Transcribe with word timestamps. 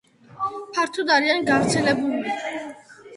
ფართოდ 0.77 1.11
არიან 1.15 1.45
გავრცელებული. 1.49 2.33